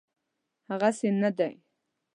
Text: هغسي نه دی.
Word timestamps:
هغسي 0.69 1.09
نه 1.21 1.29
دی. 1.37 1.53